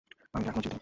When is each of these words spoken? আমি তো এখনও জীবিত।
আমি 0.33 0.43
তো 0.43 0.49
এখনও 0.49 0.63
জীবিত। 0.63 0.79